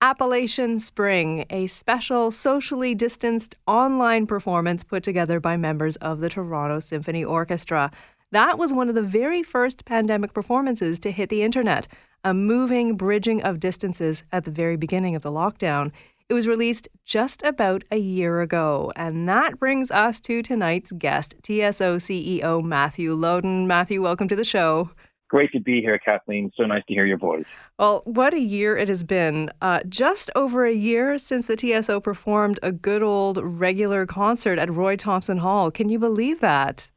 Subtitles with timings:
[0.00, 6.78] Appalachian Spring, a special socially distanced online performance put together by members of the Toronto
[6.78, 7.90] Symphony Orchestra.
[8.30, 11.88] That was one of the very first pandemic performances to hit the internet,
[12.22, 15.90] a moving bridging of distances at the very beginning of the lockdown.
[16.28, 18.92] It was released just about a year ago.
[18.94, 23.66] And that brings us to tonight's guest, TSO CEO Matthew Loden.
[23.66, 24.90] Matthew, welcome to the show.
[25.28, 26.50] Great to be here, Kathleen.
[26.56, 27.44] So nice to hear your voice.
[27.78, 29.50] Well, what a year it has been.
[29.60, 34.72] Uh, just over a year since the TSO performed a good old regular concert at
[34.72, 35.70] Roy Thomson Hall.
[35.70, 36.90] Can you believe that?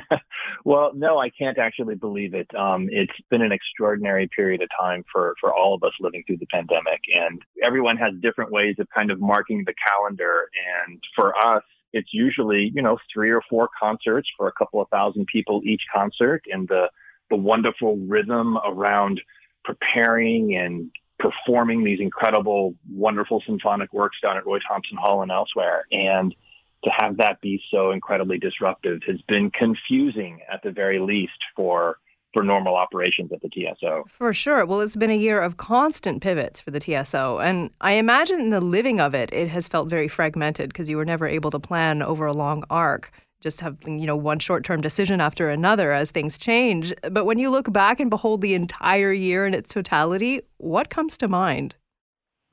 [0.64, 2.52] well, no, I can't actually believe it.
[2.54, 6.38] Um, it's been an extraordinary period of time for, for all of us living through
[6.38, 7.02] the pandemic.
[7.14, 10.48] And everyone has different ways of kind of marking the calendar.
[10.86, 11.62] And for us,
[11.92, 15.82] it's usually, you know, three or four concerts for a couple of thousand people each
[15.94, 16.88] concert and the,
[17.30, 19.20] the wonderful rhythm around
[19.64, 25.84] preparing and performing these incredible, wonderful symphonic works down at Roy Thomson Hall and elsewhere.
[25.90, 26.34] And
[26.84, 31.98] to have that be so incredibly disruptive has been confusing at the very least for
[32.34, 34.04] for normal operations at the TSO.
[34.08, 34.66] For sure.
[34.66, 37.38] Well, it's been a year of constant pivots for the TSO.
[37.38, 40.96] And I imagine in the living of it, it has felt very fragmented because you
[40.96, 43.12] were never able to plan over a long arc
[43.44, 46.92] just have you know one short-term decision after another as things change.
[47.10, 51.16] But when you look back and behold the entire year in its totality what comes
[51.18, 51.76] to mind?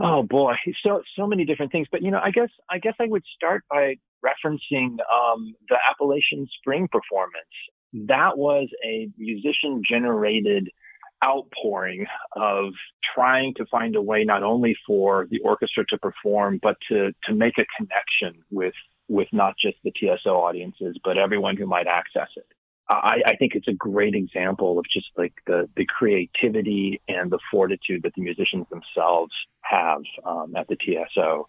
[0.00, 0.56] Oh boy.
[0.82, 1.86] So so many different things.
[1.90, 6.46] But you know i guess i guess i would start by referencing um, the appalachian
[6.58, 7.54] spring performance.
[7.92, 10.68] That was a musician generated
[11.24, 12.72] outpouring of
[13.14, 17.34] trying to find a way not only for the orchestra to perform but to to
[17.34, 18.72] make a connection with
[19.10, 22.46] with not just the TSO audiences, but everyone who might access it.
[22.88, 27.38] I, I, think it's a great example of just like the, the creativity and the
[27.50, 31.48] fortitude that the musicians themselves have um, at the TSO.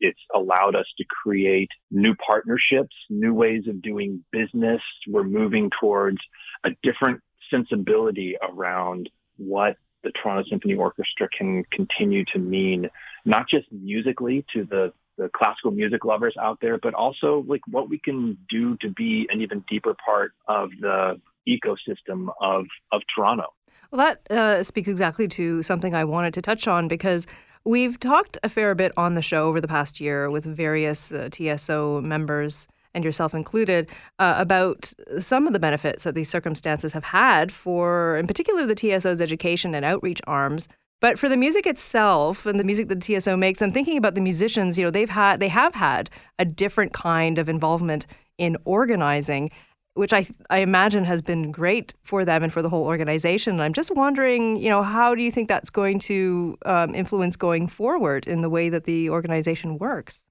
[0.00, 4.82] It's allowed us to create new partnerships, new ways of doing business.
[5.06, 6.18] We're moving towards
[6.64, 12.88] a different sensibility around what the Toronto Symphony Orchestra can continue to mean,
[13.24, 17.90] not just musically to the the classical music lovers out there, but also like what
[17.90, 23.46] we can do to be an even deeper part of the ecosystem of, of Toronto.
[23.90, 27.26] Well, that uh, speaks exactly to something I wanted to touch on because
[27.64, 31.28] we've talked a fair bit on the show over the past year with various uh,
[31.30, 37.04] TSO members and yourself included, uh, about some of the benefits that these circumstances have
[37.04, 40.68] had for, in particular, the TSO's education and outreach arms
[41.00, 44.20] but for the music itself and the music that TSO makes, I'm thinking about the
[44.20, 44.78] musicians.
[44.78, 49.50] You know, they've had they have had a different kind of involvement in organizing,
[49.94, 53.54] which I I imagine has been great for them and for the whole organization.
[53.54, 57.36] And I'm just wondering, you know, how do you think that's going to um, influence
[57.36, 60.24] going forward in the way that the organization works?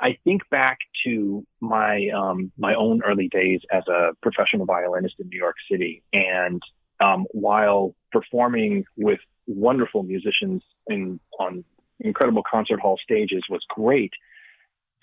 [0.00, 5.28] I think back to my um, my own early days as a professional violinist in
[5.28, 6.62] New York City, and
[7.00, 11.64] um, while performing with wonderful musicians in on
[12.00, 14.12] incredible concert hall stages was great.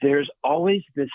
[0.01, 1.09] There's always this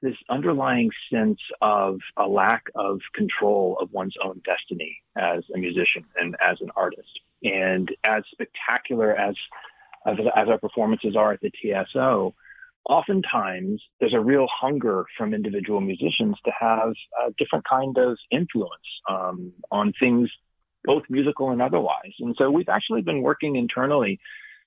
[0.00, 6.04] this underlying sense of a lack of control of one's own destiny as a musician
[6.16, 7.20] and as an artist.
[7.42, 9.34] And as spectacular as
[10.06, 12.34] as, as our performances are at the TSO,
[12.88, 16.92] oftentimes there's a real hunger from individual musicians to have
[17.26, 18.72] a different kind of influence
[19.10, 20.30] um, on things
[20.84, 22.12] both musical and otherwise.
[22.20, 24.20] And so we've actually been working internally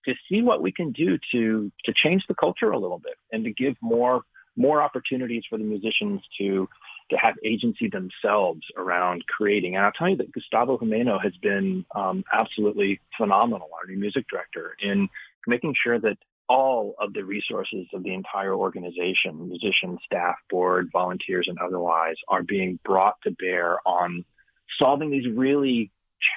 [0.05, 3.43] to see what we can do to to change the culture a little bit and
[3.45, 4.21] to give more
[4.57, 6.67] more opportunities for the musicians to
[7.09, 9.75] to have agency themselves around creating.
[9.75, 14.25] And I'll tell you that Gustavo Gimeno has been um, absolutely phenomenal, our new music
[14.29, 15.09] director, in
[15.45, 16.17] making sure that
[16.47, 22.43] all of the resources of the entire organization, musicians, staff, board, volunteers, and otherwise, are
[22.43, 24.23] being brought to bear on
[24.77, 25.91] solving these really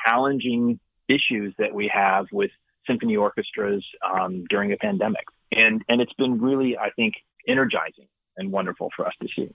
[0.05, 0.79] challenging
[1.09, 2.51] issues that we have with
[2.87, 5.25] symphony orchestras um, during a pandemic.
[5.53, 7.15] And, and it's been really, I think,
[7.47, 9.55] energizing and wonderful for us to see.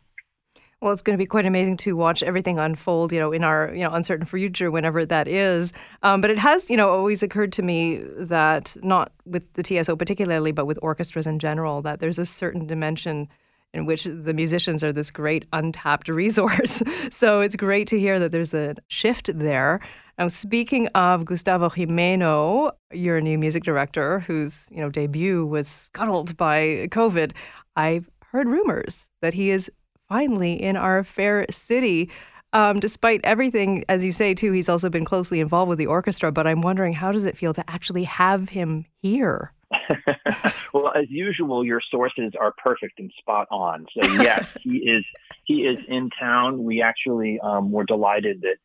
[0.82, 3.74] Well, it's going to be quite amazing to watch everything unfold, you know, in our,
[3.74, 5.74] you know, uncertain future, whenever that is.
[6.04, 9.98] Um, but it has, you know, always occurred to me that not with the TSO
[9.98, 13.28] particularly, but with orchestras in general, that there's a certain dimension
[13.74, 16.82] in which the musicians are this great untapped resource.
[17.12, 19.80] so it's great to hear that there's a shift there.
[20.18, 26.36] Now, speaking of Gustavo Gimeno, your new music director, whose you know debut was scuttled
[26.36, 27.32] by COVID,
[27.76, 29.72] I've heard rumors that he is
[30.10, 32.10] finally in our fair city.
[32.52, 36.32] Um, despite everything, as you say too, he's also been closely involved with the orchestra.
[36.32, 39.54] But I'm wondering, how does it feel to actually have him here?
[40.74, 43.86] well, as usual, your sources are perfect and spot on.
[43.94, 45.06] So yes, he is
[45.46, 46.64] he is in town.
[46.64, 48.58] We actually um, were delighted that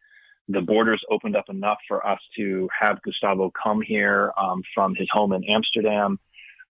[0.48, 5.08] the borders opened up enough for us to have Gustavo come here um, from his
[5.10, 6.18] home in Amsterdam.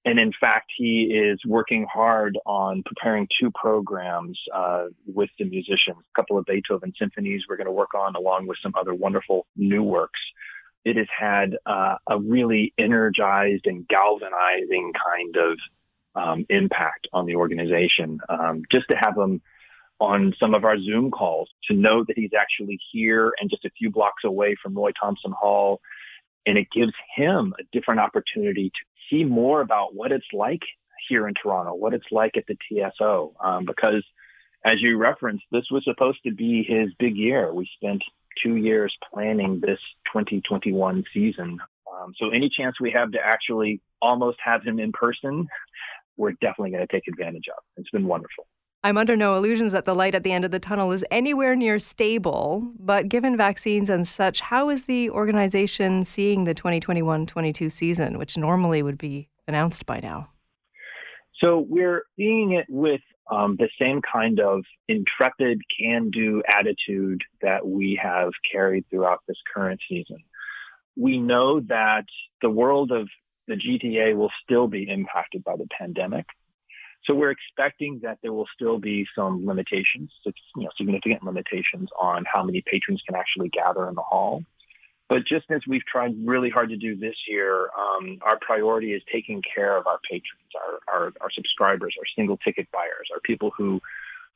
[0.05, 5.97] And in fact, he is working hard on preparing two programs uh, with the musicians,
[5.97, 9.47] a couple of Beethoven symphonies we're going to work on along with some other wonderful
[9.57, 10.21] new works
[10.87, 15.59] it has had uh, a really energized and galvanizing kind of
[16.15, 18.19] um, impact on the organization.
[18.29, 19.41] Um, just to have him
[19.99, 23.69] on some of our Zoom calls, to know that he's actually here and just a
[23.71, 25.81] few blocks away from Roy Thomson Hall,
[26.45, 28.79] and it gives him a different opportunity to
[29.09, 30.61] see more about what it's like
[31.09, 34.05] here in Toronto, what it's like at the TSO, um, because
[34.63, 37.53] as you referenced, this was supposed to be his big year.
[37.53, 38.03] We spent
[38.41, 39.79] two years planning this
[40.11, 41.59] 2021 season.
[41.91, 45.47] Um, so any chance we have to actually almost have him in person,
[46.17, 47.63] we're definitely going to take advantage of.
[47.77, 48.47] It's been wonderful.
[48.83, 51.55] I'm under no illusions that the light at the end of the tunnel is anywhere
[51.55, 58.17] near stable, but given vaccines and such, how is the organization seeing the 2021-22 season,
[58.17, 60.29] which normally would be announced by now?
[61.39, 67.99] So we're seeing it with um, the same kind of intrepid can-do attitude that we
[68.01, 70.17] have carried throughout this current season.
[70.95, 72.05] We know that
[72.41, 73.07] the world of
[73.47, 76.25] the GTA will still be impacted by the pandemic.
[77.03, 82.25] So we're expecting that there will still be some limitations, you know, significant limitations on
[82.31, 84.43] how many patrons can actually gather in the hall.
[85.09, 89.01] But just as we've tried really hard to do this year, um, our priority is
[89.11, 93.51] taking care of our patrons, our, our, our subscribers, our single ticket buyers, our people
[93.57, 93.81] who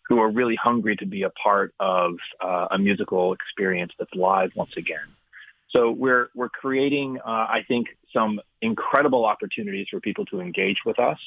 [0.08, 4.52] who are really hungry to be a part of uh, a musical experience that's live
[4.56, 5.08] once again.
[5.70, 11.00] So we're we're creating, uh, I think, some incredible opportunities for people to engage with
[11.00, 11.18] us.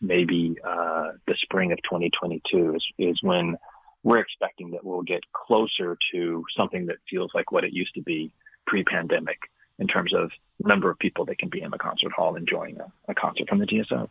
[0.00, 3.56] Maybe uh, the spring of 2022 is, is when
[4.02, 8.02] we're expecting that we'll get closer to something that feels like what it used to
[8.02, 8.32] be
[8.66, 9.38] pre-pandemic
[9.78, 10.30] in terms of
[10.64, 13.58] number of people that can be in the concert hall enjoying a, a concert from
[13.58, 14.08] the TSO.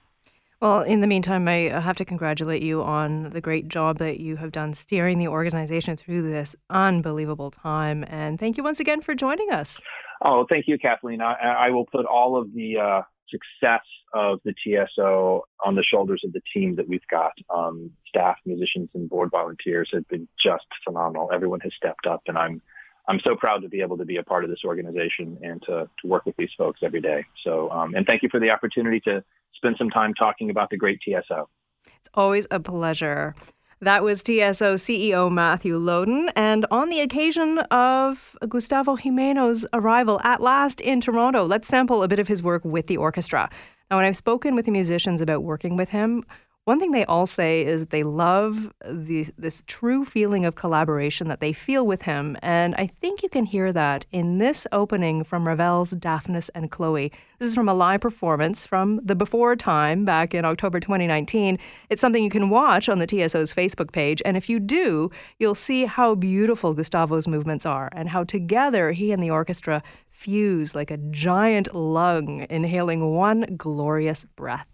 [0.62, 4.36] Well, in the meantime, I have to congratulate you on the great job that you
[4.36, 8.04] have done steering the organization through this unbelievable time.
[8.08, 9.82] And thank you once again for joining us.
[10.24, 11.20] Oh, thank you, Kathleen.
[11.20, 13.82] I, I will put all of the uh, success
[14.14, 17.32] of the TSO on the shoulders of the team that we've got.
[17.50, 21.32] Um, staff, musicians, and board volunteers have been just phenomenal.
[21.34, 22.62] Everyone has stepped up, and I'm
[23.08, 25.90] I'm so proud to be able to be a part of this organization and to,
[26.02, 27.26] to work with these folks every day.
[27.44, 30.78] So, um, and thank you for the opportunity to spend some time talking about the
[30.78, 31.50] great TSO.
[31.86, 33.36] It's always a pleasure.
[33.84, 36.32] That was TSO CEO Matthew Loden.
[36.36, 42.08] And on the occasion of Gustavo Gimeno's arrival at last in Toronto, let's sample a
[42.08, 43.50] bit of his work with the orchestra.
[43.90, 46.24] Now, when I've spoken with the musicians about working with him,
[46.72, 51.28] one thing they all say is that they love the, this true feeling of collaboration
[51.28, 52.38] that they feel with him.
[52.42, 57.12] And I think you can hear that in this opening from Ravel's Daphnis and Chloe.
[57.40, 61.60] This is from a live performance from the Before Time back in October 2019.
[61.90, 64.22] It's something you can watch on the TSO's Facebook page.
[64.24, 69.12] And if you do, you'll see how beautiful Gustavo's movements are and how together he
[69.12, 74.71] and the orchestra fuse like a giant lung, inhaling one glorious breath.